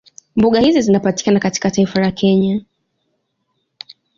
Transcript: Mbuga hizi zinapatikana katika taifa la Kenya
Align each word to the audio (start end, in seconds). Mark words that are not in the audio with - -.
Mbuga 0.35 0.59
hizi 0.59 0.81
zinapatikana 0.81 1.39
katika 1.39 1.71
taifa 1.71 1.99
la 1.99 2.11
Kenya 2.11 2.61